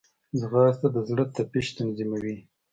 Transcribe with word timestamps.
ځغاسته 0.39 0.87
د 0.95 0.97
زړه 1.09 1.23
تپش 1.35 1.67
تنظیموي 1.77 2.35